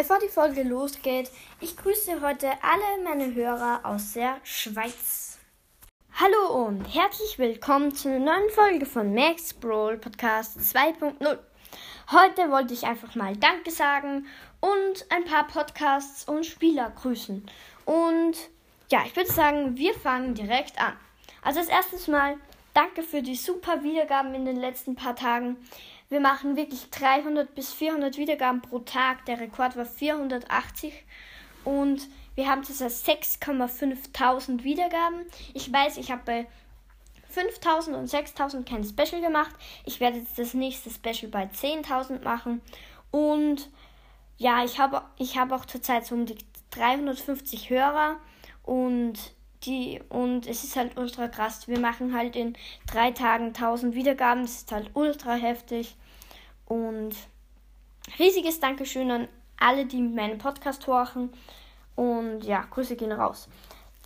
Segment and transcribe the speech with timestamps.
[0.00, 1.30] Bevor die Folge losgeht,
[1.60, 5.38] ich grüße heute alle meine Hörer aus der Schweiz.
[6.14, 11.38] Hallo und herzlich willkommen zu einer neuen Folge von Max Brawl Podcast 2.0.
[12.12, 14.26] Heute wollte ich einfach mal Danke sagen
[14.60, 17.44] und ein paar Podcasts und Spieler grüßen.
[17.84, 18.36] Und
[18.90, 20.94] ja, ich würde sagen, wir fangen direkt an.
[21.42, 22.38] Also als erstes mal
[22.74, 25.56] danke für die super Wiedergaben in den letzten paar Tagen.
[26.08, 29.24] Wir machen wirklich 300 bis 400 Wiedergaben pro Tag.
[29.26, 30.92] Der Rekord war 480
[31.64, 35.26] und wir haben zurzeit 6,500 Wiedergaben.
[35.54, 36.46] Ich weiß, ich habe bei
[37.28, 39.54] 5000 und 6000 kein Special gemacht.
[39.84, 42.60] Ich werde jetzt das nächste Special bei 10.000 machen.
[43.10, 43.68] Und
[44.36, 46.38] ja, ich habe ich hab auch zurzeit so um die
[46.70, 48.16] 350 Hörer.
[48.62, 51.68] Und, die, und es ist halt ultra krass.
[51.68, 52.54] Wir machen halt in
[52.86, 54.42] drei Tagen 1000 Wiedergaben.
[54.42, 55.96] Das ist halt ultra heftig.
[56.66, 57.14] Und
[58.18, 59.28] riesiges Dankeschön an
[59.58, 61.30] alle, die meinen Podcast horchen.
[61.94, 63.48] Und ja, Grüße gehen raus.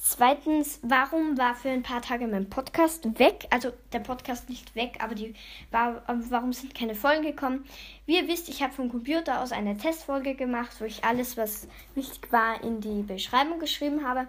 [0.06, 3.47] Zweitens, warum war für ein paar Tage mein Podcast weg?
[3.48, 5.34] Also der Podcast nicht weg, aber die
[5.70, 7.64] war, warum sind keine Folgen gekommen?
[8.05, 11.69] Wie ihr wisst, ich habe vom Computer aus eine Testfolge gemacht, wo ich alles, was
[11.95, 14.29] wichtig war, in die Beschreibung geschrieben habe,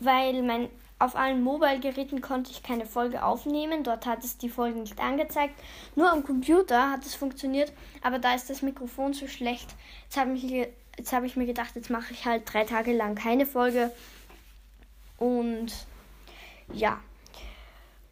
[0.00, 3.82] weil mein auf allen Mobile-Geräten konnte ich keine Folge aufnehmen.
[3.82, 5.54] Dort hat es die Folge nicht angezeigt.
[5.96, 9.74] Nur am Computer hat es funktioniert, aber da ist das Mikrofon so schlecht.
[10.04, 13.46] Jetzt habe ich habe ich mir gedacht, jetzt mache ich halt drei Tage lang keine
[13.46, 13.90] Folge.
[15.18, 15.72] Und
[16.72, 17.00] ja.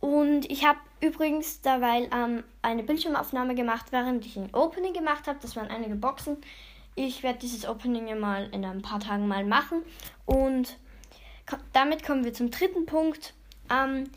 [0.01, 5.39] Und ich habe übrigens dabei ähm, eine Bildschirmaufnahme gemacht, während ich ein Opening gemacht habe.
[5.41, 6.39] Das waren einige Boxen.
[6.97, 9.83] Ich werde dieses Opening mal in ein paar Tagen mal machen.
[10.27, 10.77] Und
[11.73, 13.35] damit kommen wir zum dritten Punkt.
[13.71, 14.11] Ähm,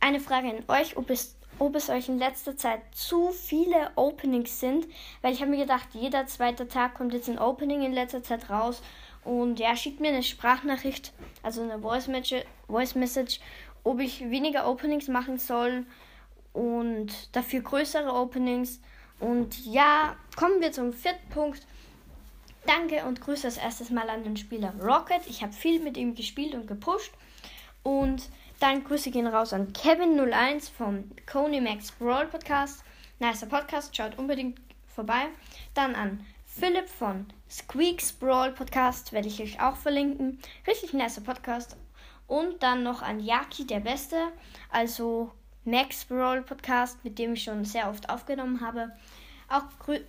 [0.00, 4.58] eine Frage an euch, ob es ob es euch in letzter Zeit zu viele Openings
[4.58, 4.88] sind,
[5.20, 8.50] weil ich habe mir gedacht, jeder zweite Tag kommt jetzt ein Opening in letzter Zeit
[8.50, 8.82] raus
[9.22, 13.38] und ja, schickt mir eine Sprachnachricht, also eine Voice Message, Voice Message
[13.84, 15.84] ob ich weniger Openings machen soll
[16.52, 18.80] und dafür größere Openings.
[19.18, 21.66] Und ja, kommen wir zum vierten Punkt.
[22.66, 25.26] Danke und Grüße das erstes Mal an den Spieler Rocket.
[25.26, 27.12] Ich habe viel mit ihm gespielt und gepusht.
[27.82, 28.28] Und
[28.60, 32.84] dann Grüße gehen raus an Kevin01 vom Coney Max Brawl Podcast.
[33.18, 35.26] Nicer Podcast, schaut unbedingt vorbei.
[35.74, 40.38] Dann an Philipp von Squeaks Brawl Podcast, werde ich euch auch verlinken.
[40.66, 41.76] Richtig nicer Podcast.
[42.28, 44.16] Und dann noch an Yaki, der Beste,
[44.70, 45.32] also
[45.64, 48.92] Max Brawl Podcast, mit dem ich schon sehr oft aufgenommen habe.
[49.52, 49.64] Auch,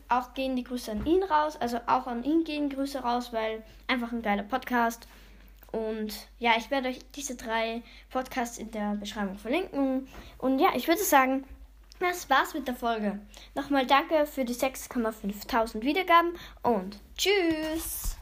[0.10, 3.64] auch gehen die Grüße an ihn raus, also auch an ihn gehen Grüße raus, weil
[3.88, 5.08] einfach ein geiler Podcast.
[5.72, 7.82] Und ja, ich werde euch diese drei
[8.12, 10.08] Podcasts in der Beschreibung verlinken.
[10.38, 11.44] Und ja, ich würde sagen,
[12.00, 13.20] das war's mit der Folge.
[13.56, 18.18] Nochmal danke für die 6,5 Wiedergaben und tschüss!